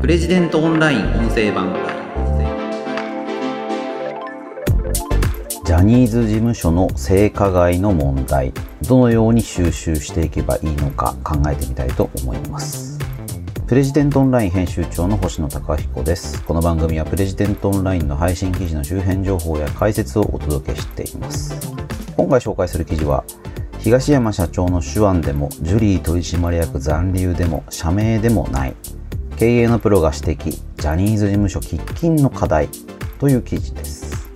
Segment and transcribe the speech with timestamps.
[0.00, 1.74] プレジデントオンライン音声版。
[5.66, 8.54] ジャニーズ事務所の性加害の問題。
[8.88, 12.98] どのように収集していけばいいのか考えてみたいと思います。
[13.66, 16.42] プレジデントオンライン編集長の星野貴彦です。
[16.44, 21.54] この番組はプレジデントオンラインの配信記事の周辺情報や解説をお届けしています。
[22.16, 23.22] 今回紹介する記事は
[23.78, 28.74] 東山社長の手腕でもジュリー取締役残留でも社名でもない。
[29.40, 32.68] 経営のプロが指摘ジャニーズ事務所喫緊の課題
[33.18, 34.28] という記事です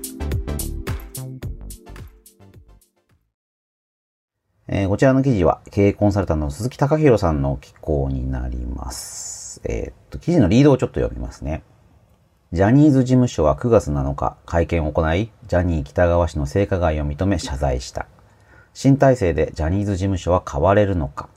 [4.66, 9.60] えー、こちらの記事は経営コンサルタントの鈴木隆弘さんの寄稿になります。
[9.64, 11.62] えー、っと、記事のリードをちょっと読みますね。
[12.52, 18.06] ジャニーズ事務所は9月7日会見を行い、ジャニー北川氏の性加害を認め謝罪した。
[18.72, 21.28] 新体制でジャニーズ事務所は変われるのか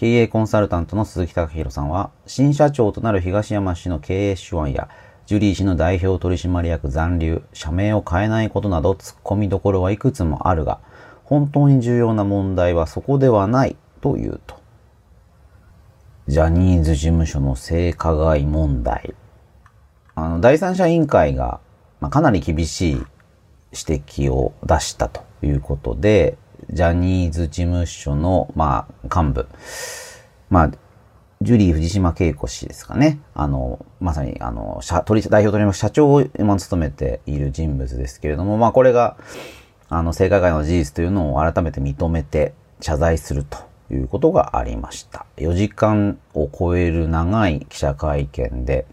[0.00, 4.88] 経営コンサルタントの鈴木隆弘さんは、新社長となる東山氏の経営手腕や、
[5.26, 10.80] ジュリー氏の代表取締役残留、社名を変えないことなど突っ込みどころはいくつもあるが、
[11.22, 14.56] 本当に重要な問題はそこではないというと。
[16.28, 19.14] ジャニーズ事務所の性加害問題。
[20.14, 21.60] あの、第三者委員会が、
[22.00, 22.94] まあ、かなり厳しい
[23.72, 26.38] 指摘を出したということで、
[26.72, 29.48] ジャニーズ事務所の、まあ、幹部。
[30.50, 30.70] まあ、
[31.42, 33.20] ジュリー藤島恵子氏ですかね。
[33.34, 39.16] あの、まさに、あの、社、取代表取締役社長を今務めている人物ですけれども、まあ、これが、
[39.88, 43.58] あの、性加害の事実というのを改めて認めて謝罪すると
[43.90, 45.26] いうことがありました。
[45.38, 48.86] 4時間を超える長い記者会見で、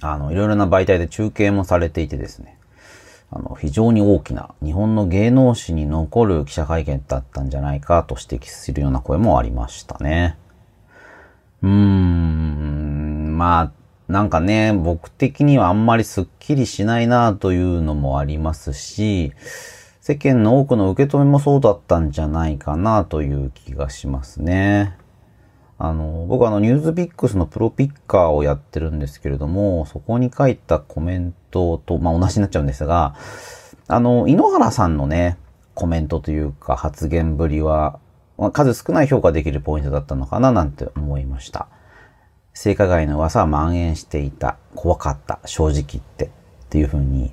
[0.00, 2.57] あの、いろいろな媒体で中継もされていてですね、
[3.30, 10.38] あの、非常に大きな日本の芸能史に残る記者会見だったんじゃないかと指摘するような声もありましたね。
[11.62, 13.72] うーん、まあ、
[14.10, 19.32] なんかね、僕的にはあんまりスッキリしないなというのもありますし、
[20.00, 24.96] 世間の多くの受け止めもそうだったんじゃないかなという気がしますね。
[25.78, 33.14] あの、僕はあの、ニュースビックスのプロピッカーをやってるんですけれども、そこに書いたコメントと、まあ、同じになっちゃうんですが、
[33.86, 35.38] あの、井ノ原さんのね、
[35.74, 38.00] コメントというか発言ぶりは、
[38.36, 41.68] まあ、数少ない評価できるポイントだったのかななんて思いました。
[42.52, 44.56] 性加害の噂は蔓延していた。
[44.74, 45.38] 怖かった。
[45.44, 46.24] 正直言って。
[46.26, 46.28] っ
[46.70, 47.32] ていうふうに、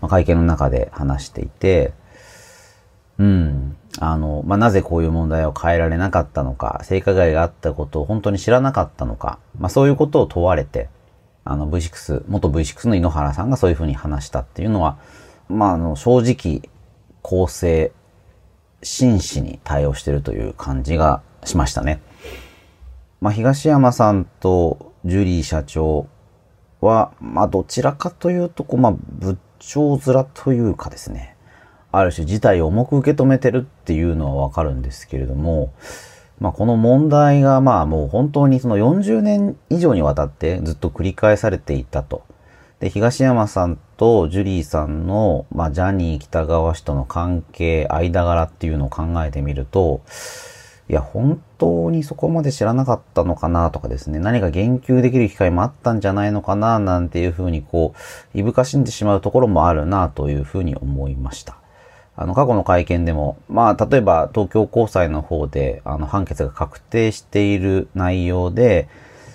[0.00, 1.94] まあ、会見の中で話していて、
[3.18, 3.73] うん。
[4.00, 10.88] あの、まあ、なぜこういう問題を変えられなかったのか、性加害があったことを本当に知らなかったのか、まあ、そういうことを問われて、
[11.44, 14.98] あの V6、元 V6 の井ノ原さんがそういうふうに話したっていうのは、
[15.48, 16.68] まあ、あの、正直、
[17.22, 17.92] 公正、
[18.82, 22.00] 真摯に対応してるという感じがしましたね。
[23.20, 26.06] まあ、東山さんとジュリー社長
[26.80, 31.33] は、まあ、どちらかというと、こう、まあ、仏頂面というかですね、
[31.98, 35.72] ある種事態を重く受け止めてるっていうのはわかるんですけれども、
[36.40, 42.24] まあ、この問題がまあもう本当にその40年以上にわたってずっと繰り返されていたと。
[42.80, 50.02] で、東山さんとジュリーさんの、まあ、ジャニー北川氏との関係、間柄っていうのを考えてみると、
[50.90, 57.94] いや、本当にそこまで知らなかったのかなとかですね、何か言及できる機会もあったんじゃないのかななんていうふうにこ
[58.34, 61.63] う、いぶかしんでしまうところもあるなというふうに思いました。
[62.16, 68.88] あの、過去の会見でも、まあ、例えば東京高裁の方で、あの、判決が確定している内容で、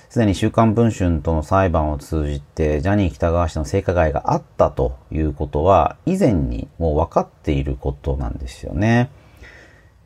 [0.09, 9.11] すでに週刊文春との裁判を通じて、ジャニー喜多川氏の性加害があったということは、以前にもう分かっていることなんですよね。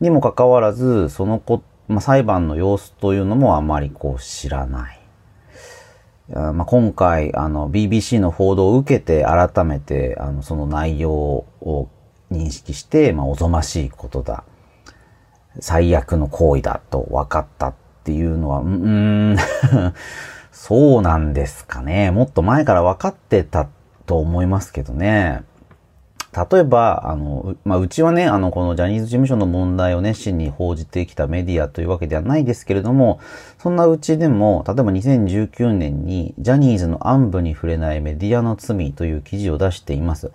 [0.00, 5.00] にもかかわらず、そのこ、まあ、裁判の様子というのもあまりこう知らない。
[6.28, 11.88] まあ、今回、あの、BBC の報道を受けて改めて、あの、その内容を
[12.34, 14.44] 認識して、まあ、おぞましいことだ。
[15.60, 19.36] 最悪の行為だと分かったっていうのは、うーん
[20.52, 22.10] そうなんですかね。
[22.10, 23.68] もっと前から分かってた
[24.06, 25.42] と思いますけどね。
[26.34, 33.20] 例えば、あの、まあ、うちはね、あの、このジャニーズ事務所の問題を熱心に報じてきたメディアというわけではないですけれども、
[33.58, 40.32] そんなうちでも、例えば2019年にジャニーズの暗部に触れないメディアの罪という記事を出しています。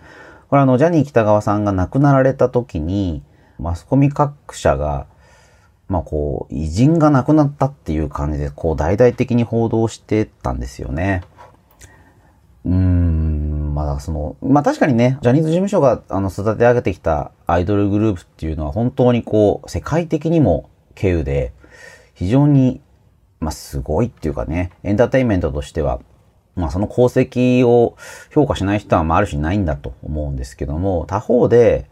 [0.49, 3.21] これあの、ジャニー北川さんが亡くなられた時に、
[3.59, 5.05] マスコミ各社が、
[5.87, 11.21] まあこう、偉人が亡くなったっていう感じで、こう、大々的に報道してたんですよね。
[12.65, 21.53] うーん、まあその、まあ確かにね、ジャニーズ事務所があの育て上げてきたアイドルグループっていうのは本当にこう、世界的にも稀有で、
[22.15, 22.81] 非常に、
[23.39, 26.01] まあすごいっていうかね、エンターテインメントとしては、
[26.55, 27.95] まあその功績を
[28.31, 31.89] 評価しない人はまあある種ないんだと思うんですけども、他方で、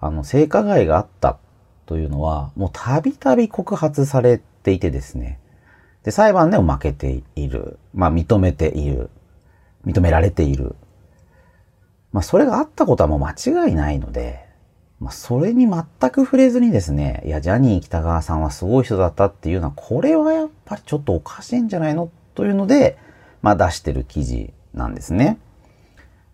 [0.00, 1.38] あの、性加害があった
[1.86, 5.38] というのは、もうたびたび告発されていてですね。
[6.02, 7.78] で、裁判でも負けている。
[7.94, 9.10] まあ認めている。
[9.86, 10.74] 認められている。
[12.12, 14.44] まあそれがあったことはもう間違いないので、
[15.00, 22.10] まあそれに全く触れずにですね、いや、ジャニー北川さんはすごい人だったっていうのは、これはやっぱりちょっとおかしいんじゃないの？
[22.34, 22.98] というので、
[23.42, 25.38] まあ出してる記事なんですね。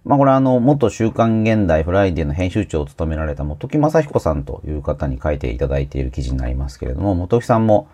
[0.04, 7.88] まあこれはあの、元週刊現代フライデーの編集長を務められた元木昌彦さんという方に書いていただいている記事になりますけれども、元木さんも、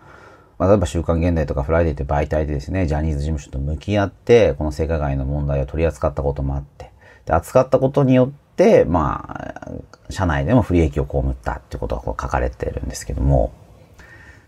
[0.57, 6.91] まあ、例えば週刊現代とかフライデーという媒体でですね、ジャニーズ事務所と向き合って、この性加害の問題を取り扱ったこともあって、
[7.25, 9.71] で、扱ったことによって、まあ、
[10.09, 13.51] 社内でも不利益を被ったっていうことがこう書かれてるんですけども、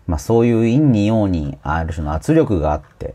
[0.06, 3.14] まあそういう陰に陽にある種の圧力があって、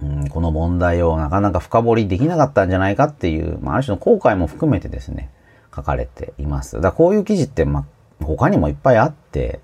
[0.00, 5.30] うん、この問題をなかなか深掘りできなかったんじゃないかっていう、まあ、ある種の後悔も含めてですね、
[5.74, 6.76] 書かれています。
[6.76, 9.60] だからこういう記事って、まあ、他にもいっぱいあって、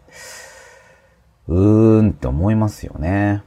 [1.46, 3.42] うーんって思いますよね。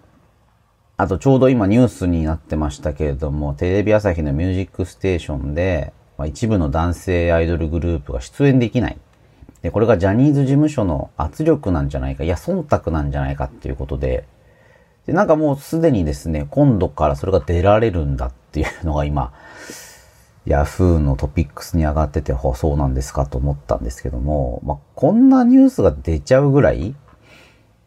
[0.95, 8.97] あとちょうど今ニュースになってましたけれども、テレビ朝日のミュージックステーションで、まあ、一部の男性アイドルグループが出演できない。
[9.61, 14.25] で、これがジャニーズ事務所の圧力なんじゃないか、いや、忖度なんじゃないかっていうことで、
[15.07, 19.33] で、なんかもうすでにですね、今度からそれが出られるんだっていうのが今、
[20.45, 26.95] ヤフーのトピックスに上がってて、そうなんですかと思ったんですけども、まあ、こんなニュースが出ちゃうぐらい、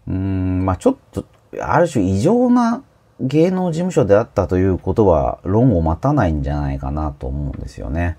[0.08, 1.24] うーん、まあ、ちょっと、
[1.60, 2.82] ある種異常な
[3.20, 8.16] 芸能事務所であったということは論を待たないんじゃないかなと思うんですよね。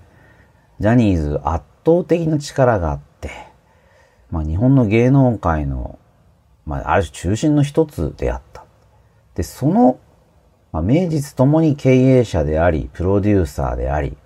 [0.80, 3.30] ジャニーズ圧倒的な力があって、
[4.30, 5.98] まあ、日本の芸能界の、
[6.66, 8.64] まあ、ある種中心の一つであった。
[9.34, 9.98] で、その、
[10.72, 14.16] まあ、名実ともに経営者であり、プロデューサーであり、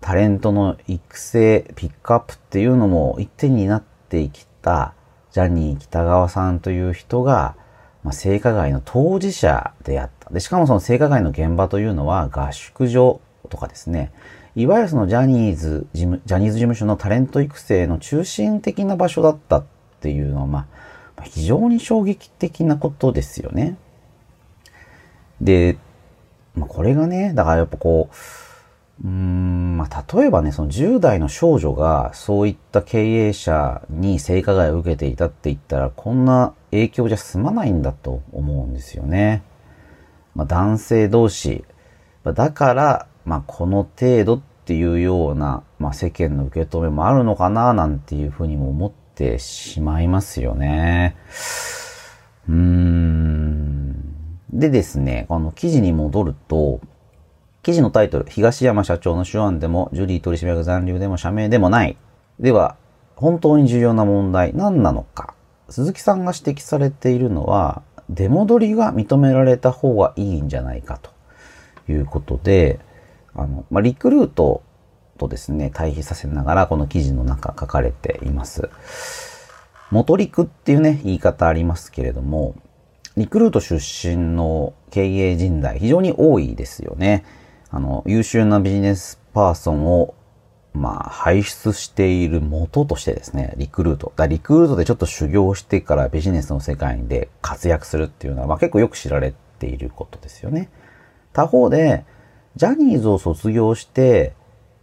[0.00, 4.94] タレントの育成、ピックアップっていうのも一点になってきた、
[5.30, 7.56] ジャニー北川さんという人が、
[8.02, 10.30] まあ、性加害の当事者であった。
[10.30, 14.12] で、しかもその性加害の現場というのは合宿所とかですね、
[14.56, 19.64] いわゆるそのジャニーズ事務、ジャニーズ事務所のタレント育成の中心的な場所だったっ
[20.00, 20.66] ていうのは、ま
[21.16, 23.76] あ、非常に衝撃的なことですよね。
[25.40, 25.78] で、
[26.54, 39.42] まあ、これがね、だからやっぱこう、うん、まあ、例えばね、その10代の少女がそういった経営者に性加害を受けていたって言ったら、こんな影響じゃ済まないんだと思うんですよね。
[40.34, 41.64] まあ、男性同士。
[42.24, 51.16] だから、まあ、この程度っていうような、まあ、世間の受け止めもあるのかな、なんていうふうにも思ってしまいますよね。
[52.48, 53.29] うーん。
[54.60, 56.80] でですね、この記事に戻ると、
[57.62, 61.96] 記事のタイトル、東山社長の手腕でも、ジュリー取締役残留でも社名でもない。
[62.38, 62.76] では、
[63.16, 65.34] 本当に重要な問題、何なのか。
[65.68, 71.10] 鈴木さんが指摘されているのは、出戻りが認められた方がいいんじゃないかと
[71.90, 72.80] いうことで、
[73.34, 74.62] あの、まあ、リクルート
[75.18, 78.68] とですね、対比させながらこの記事の中書かれています。
[79.90, 82.54] 元陸っていうね、言い方ありますけれども、
[83.20, 87.24] リクルート出身の経営人材非常に多いですよね。
[87.70, 90.14] あの、優秀なビジネスパーソンを
[90.72, 94.12] まあ、輩出している元としてですね、リクルート。
[94.16, 100.70] だリクルートでちょっと修行してからビジネスの世界で活躍するっていうのは、まあ結構よく知られていることですよね。
[101.32, 102.04] 他方で、
[102.56, 104.34] ジャニーズを卒業して、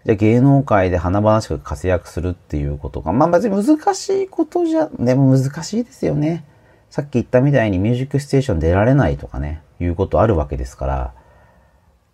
[0.06, 6.46] じゃ芸能界で華々しく活躍するっていうことが、まあ別に難しいことじゃ、でも難しいですよね。
[6.89, 11.13] さっき言ったみたいにミュージックステーション出られないとかね、いうことあるわけですから、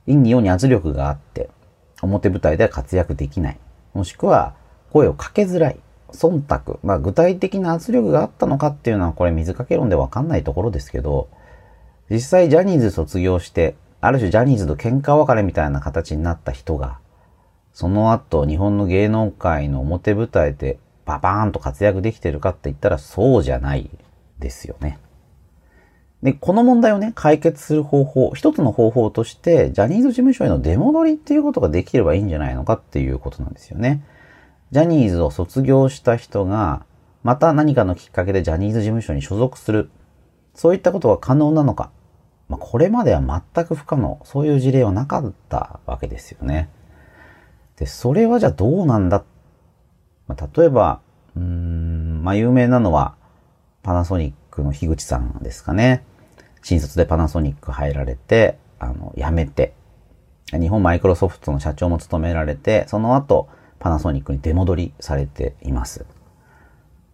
[0.06, 1.50] 陰に陽に圧力があって、
[2.02, 3.60] 表舞台では活躍できない。
[3.94, 4.56] もしくは、
[4.92, 5.80] 声をかけづらい。
[6.12, 6.80] 忖度。
[6.84, 11.30] まあ、具体的な圧力があったのかっていうのは、これ水かけ論でわかんないところですけど、
[12.10, 17.00] 実際ジャニーズ卒業して、ある種ジャニーズと喧嘩別れみたいな形になった人が、
[17.74, 23.90] その後日本の芸能界の表舞台でババーンと活躍できてるかって言ったらそうじゃない
[24.44, 25.00] ですよね。
[26.22, 34.04] で、この問題をね、解決する方法、一つの方法として、ジャニーズ事務所への出戻りっていうことができればいいんじゃないのかっていうことなんですよね。
[34.72, 36.86] ジャニーズを卒業した人が、
[37.24, 39.90] また何かのきっかけでジャニーズ事務所に所属する。
[40.56, 41.90] そういったことは可能なのか。
[42.48, 44.20] まあ、これまでは全く不可能。
[44.24, 46.70] そういう事例はなかったわけですよね。
[47.78, 49.24] で、それはじゃあどうなんだ？
[50.28, 51.02] まあ、例えば、
[51.36, 53.16] うーん、まあ、有名なのは、
[53.84, 56.06] パナソニックの樋口さんですかね。
[56.62, 59.74] 新卒でパナソニック入られて、あの、辞めて、
[60.52, 63.50] 日本マイクロソフトの社長も務められて、その後、
[63.80, 66.06] パナソニックに出戻りされています。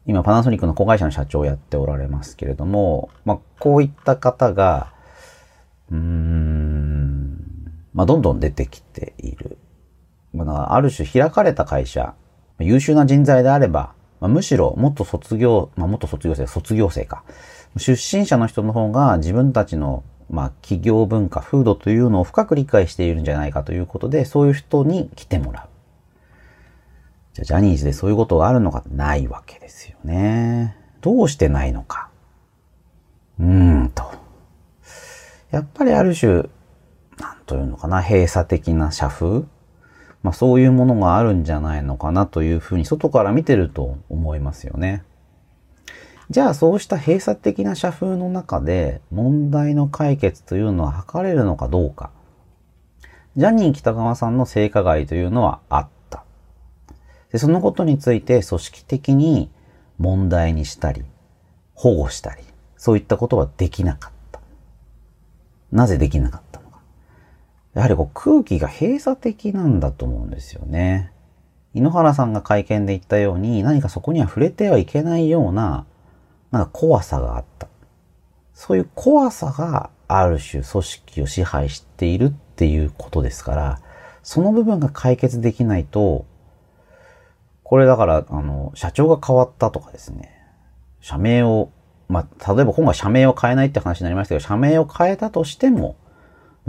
[0.06, 4.94] 今、パナソニックの子会社の社長をやっておられますけれども、まあ、こういった方が、
[5.90, 7.30] うーん、
[7.94, 9.58] まあ、どんどん出てきている。
[10.34, 12.14] まあ、ある種開かれた会社、
[12.60, 17.24] 優秀な人材であれば、まあ、むしろもっと卒業、まあ、もっと卒業生、卒業生か。
[17.78, 25.70] 出身者の人の方が自分たちの、まあ、企業文化、風土というのを深く理解しているんじゃないかということで、そういう人に来てもらう。
[27.34, 30.76] じゃ、ジャニーズでそういうことがあるのかないわけですよね。
[31.02, 32.10] どうしてないのか。
[33.40, 34.04] うーんと。
[35.52, 36.44] やっぱりある種、
[37.18, 39.46] なんというのかな、閉鎖的な社風
[40.24, 45.04] まあそういうものがあるんじゃないのかなというふうに外から見てると思いますよね。
[46.30, 52.12] じゃあそうした閉鎖的な社風の中で問題の解決というのは図れるのかどうか。
[53.38, 56.24] ジャニー北川さんの性加害というのはあった。
[57.32, 59.50] でそのことについて組織的に
[59.98, 61.04] 問題にしたり、
[61.76, 62.42] 保護したり、
[62.76, 64.42] そういったことはできなかった。
[65.72, 66.49] なぜできなかった？
[67.74, 71.12] やはりこう空気が閉鎖的なんだと思うんですよね。
[71.74, 75.86] 井ノ原さんが会見で言ったように何かそこには触れてはいけないような
[76.52, 77.68] なんか怖さがあった。
[78.54, 83.82] そういう怖さがある種組織を支配しているっていうことですから、
[84.24, 86.26] その部分が解決できないと、
[87.64, 90.36] これだから、あの、社長が変わったとかですね、
[91.00, 91.72] 社名を、
[92.08, 95.96] まあ、例えば今回社名を変えないって話になりましたけど、社名を変えたとしても、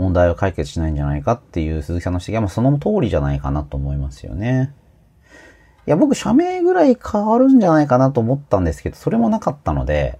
[0.01, 4.73] 問題を解決しないんじゃないかっていう鈴木さんの指摘は、まあ、その通りじゃないかなと思いますよね。
[5.87, 10.19] いや、僕、社名ぐらい変わるんじゃないかなと思ったんですけど、それもなかったので、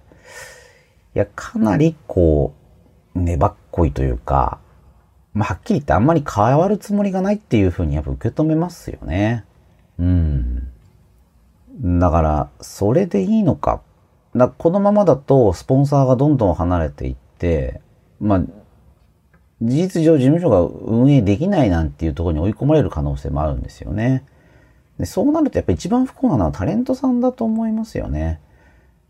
[1.14, 2.54] いや、かなりこ
[3.14, 4.58] う、粘っこいというか、
[5.34, 9.44] まあ、はっきり言ってあんまり変わるつもりがないっていうふうにやっぱ受け止めますよね。
[9.98, 10.68] うん。
[11.98, 13.82] だから、それでいいのか。
[14.34, 17.80] だこのままだと、スポンサーがどんどん離れていって、
[18.20, 18.42] まあ、
[19.62, 24.24] 事実上事務所が運営できないなんていうところに追い込まれる可能性もあるんですよね。
[24.98, 28.40] でそうなるとやっぱり一番不幸なのはタレントさんだと思いますよね。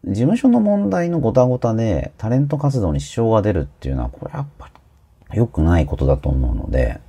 [0.04, 4.68] 事務所の問題のごたごたでタレント活動に支障が出るっていうのは、これやっぱ
[5.32, 7.00] り良くないことだと思うので、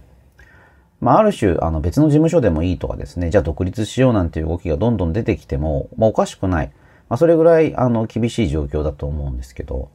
[1.02, 6.72] まあ、ある種、あの別の事務所でもいいとかですね、じゃあ独立しようなんていう動きがどんどん出てきても、まあ、おかしくない。
[7.10, 9.90] まあ、それぐらい、あの、厳しい状況だと思うんですけど、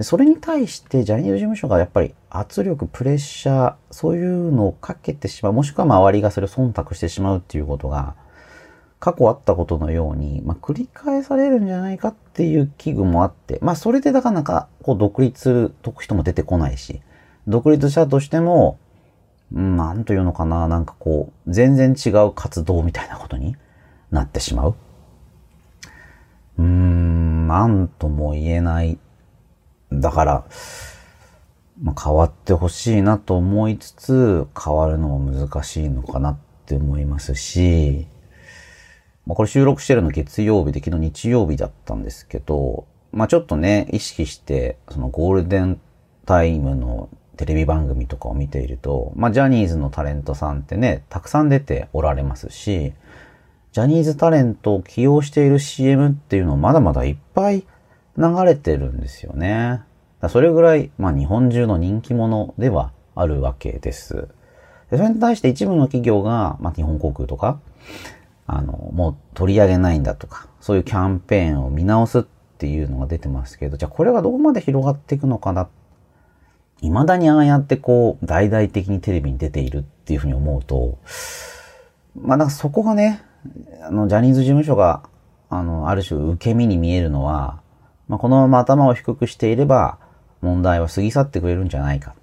[0.00, 8.14] それに対してジャニーズ事務所がやっぱり圧力、プレッシャー、そういうのをかけてしまう、もしくは周りがそれを忖度してしまうっていうことが、
[8.98, 17.00] 過去あったことのように、まあ、繰り返されるんじゃないかっていう危惧もあって、まあ、それでなかなか、こう、独立する人も出てこないし、
[17.46, 18.78] 独立したとしても、
[19.52, 23.56] なんというのかな、なんかこう、全然違う活動みたいなことに
[24.10, 24.74] なってしまう。
[26.58, 28.98] うーん、なんとも言えない。
[29.92, 30.44] だから、
[31.82, 38.06] まあ、変わってほしいなと思いつつ、変わるのも難しいのかなって思いますし、
[39.26, 45.80] まあ、これ収録してるの月曜日で昨日日曜日だったんですけど、まあ、ちょっとね、意識して、そのゴールデン
[46.24, 52.94] タイムのテレビ番組とかを見ていると、まあ、ジャニーズのタレントさんってね、たくさん出ておられますし、
[53.72, 57.66] ジャニーズタレントを起用している CM っていうのまだまだいっぱい
[58.18, 59.82] 流れてるんですよね。
[60.28, 64.28] それぐらい、まあ、日本中の人気者ではあるわけです。
[64.90, 67.60] でそれに対して一部の企業が、まあ、日本航空とか、
[68.46, 72.22] あの、もう取り上げないんだとか、そういうキャンペーンを見直すっ
[72.58, 75.68] ていうのが出てますけど、じゃあこれがどこまで広がっていくのかな？
[76.80, 80.98] 未だにああやってこう、大々的にテレビに出ているっていうふうに思うと、
[82.14, 83.22] まあなんかそこがね、
[83.82, 85.02] あの、ジャニーズ事務所が、
[85.50, 87.60] あの、ある種受け身に見えるのは、
[88.08, 89.98] まあこのまま頭を低くしていれば、
[90.40, 92.14] 問題は過ぎ去ってくれるんじゃないか。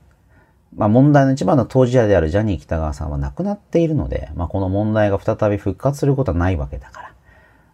[0.75, 7.13] まあ問題の一番の当事者であるジャニー北川さんは亡くなっているので、まあこの問題が再び復活することはないわけだから、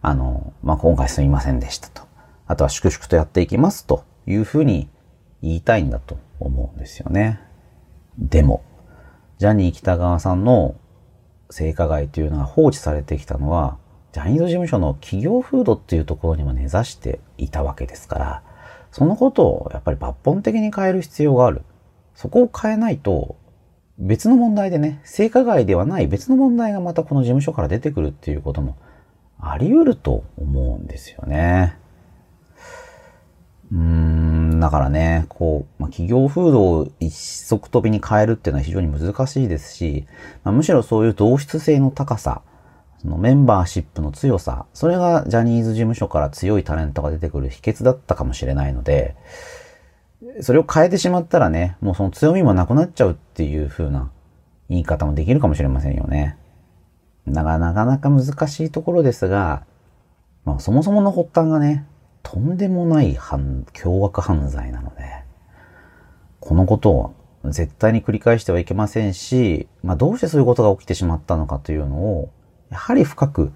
[0.02, 2.02] あの、まあ今回すみませんでしたと。
[2.46, 4.88] あとは粛々とやっていきますというふうに
[5.42, 7.40] 言いたいんだと思うんですよね。
[8.18, 8.62] でも、
[9.38, 10.74] ジャニー北川さんの
[11.48, 13.78] 性加害というのが放置されてきたのは、
[14.12, 18.42] ジャニーズ事務所の企業風土っていうところにも根ざしていたわけですから、
[18.90, 21.62] そのことをやっぱり抜本的に変える必要がある。
[22.14, 23.36] そこを変えないと、
[23.98, 28.76] 別の問題でね、性加害ではない別の問題がまたこの事務所から出てくるっていうことも
[29.38, 31.76] あり得ると思うんですよね。
[33.72, 40.06] うーん、だからね、こう、まあ、企業風土を一足飛びに変えるっていうのは非常に難しいですし、
[40.42, 42.42] まあ、むしろそういう同質性の高さ、
[43.00, 49.16] そのメンバーシップの強さ、それがジャニーズ事務所から強いタレントが出てくる秘訣だったかもしれないので、
[50.42, 54.10] それを変えてしまったらね、もうその強みもなくなっちゃうっていう風な
[54.68, 56.36] 言い方もできるかもしれませんよね。
[57.26, 59.64] だからなかなか難しいところですが、
[60.44, 61.86] まあそもそもの発端がね、
[62.22, 65.24] とんでもない犯、凶悪犯罪なので、
[66.38, 67.14] このことを
[67.46, 72.30] 絶対に繰り返してはいけませんし、まあどうしてそういうことが起きてしまったのかというのを、
[72.70, 73.52] やはり深く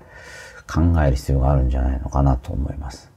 [0.66, 3.12] 考える必要があるんじゃないのかなと思います。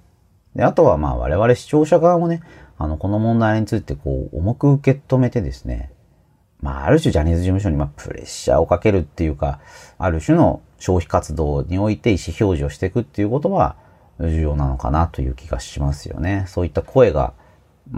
[0.56, 2.42] で、あとはまあ我々視聴者側もね、
[2.78, 5.92] あの、この問題についてこう、重く受け止めてですね、
[6.62, 9.60] まあ、ある種ジャニーズ事務所にまあプレッシャーをかけるっていうか、
[9.98, 13.76] ある種の消費活動において意思表示をしていくっていうことは
[14.20, 16.46] 重要なのかなという気がしますよね。
[16.48, 17.34] そういった声が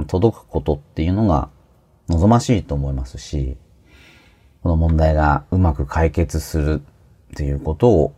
[0.08, 1.50] 届くことっていうのが
[2.10, 3.58] 望ましいと思いますし、
[4.62, 6.82] この問題がうまく解決する
[7.34, 8.14] っていうことを、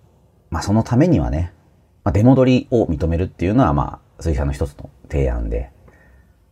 [0.49, 1.53] まあそのためにはね、
[2.03, 5.71] まあ、出戻りを認めるっていうのはまあ、水産の一つの提案で、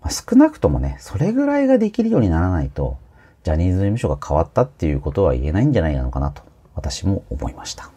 [0.02, 2.98] まあ、少なくともね、それぐらいができるようにならないと、
[3.44, 6.44] ジャニーズ事務所が変わったっていうことは言えないんじゃないのかなと、
[6.76, 7.92] 私も思いました。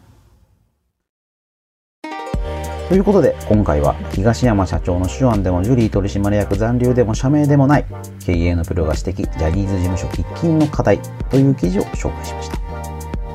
[2.89, 7.85] ということで、今回は東山社長の手腕でもジュリー取締役残留でも社名でもない
[8.25, 12.62] 経営のプロが指摘ジャニーズ事務所喫緊の課題という記事を紹介しました。